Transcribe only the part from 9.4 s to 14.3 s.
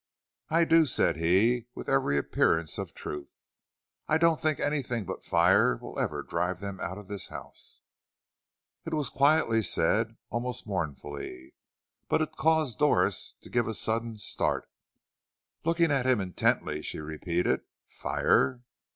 said, almost mournfully, but it caused Doris to give a sudden